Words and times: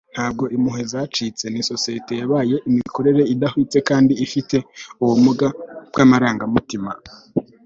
ntabwo 0.13 0.43
impuhwe 0.55 0.83
zacitse, 0.93 1.43
ni 1.49 1.61
societe 1.71 2.13
yabaye 2.21 2.55
imikorere 2.69 3.21
idahwitse 3.33 3.77
kandi 3.89 4.13
ifite 4.25 4.55
ubumuga 5.01 5.47
bwamarangamutima 5.89 6.91